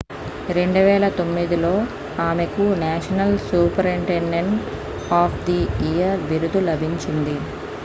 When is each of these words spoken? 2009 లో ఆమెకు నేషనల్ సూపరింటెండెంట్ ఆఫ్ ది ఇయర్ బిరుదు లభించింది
2009 0.47 1.19
లో 1.59 1.73
ఆమెకు 2.23 2.65
నేషనల్ 2.81 3.37
సూపరింటెండెంట్ 3.45 4.57
ఆఫ్ 5.21 5.39
ది 5.45 5.59
ఇయర్ 5.91 6.27
బిరుదు 6.29 6.61
లభించింది 6.69 7.37